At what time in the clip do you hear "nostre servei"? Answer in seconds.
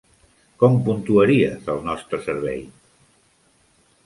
1.91-2.65